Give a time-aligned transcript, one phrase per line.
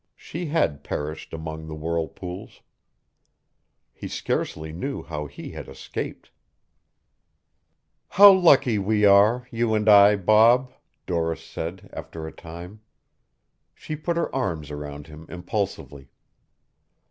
[0.15, 2.61] She had perished among the whirlpools.
[3.93, 6.31] He scarcely knew how he had escaped.
[8.07, 10.73] "How lucky we are, you and I, Bob,"
[11.05, 12.81] Doris said after a time.
[13.75, 16.09] She put her arms around him impulsively.